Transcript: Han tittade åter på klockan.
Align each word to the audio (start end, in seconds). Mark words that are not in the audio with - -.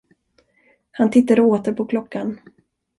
Han 0.91 1.11
tittade 1.11 1.41
åter 1.41 1.71
på 1.73 1.85
klockan. 1.85 2.39